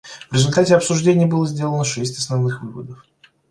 В 0.31 0.33
результате 0.33 0.73
обсуждений 0.75 1.27
было 1.27 1.45
сделано 1.45 1.83
шесть 1.83 2.17
основных 2.17 2.63
выводов. 2.63 3.05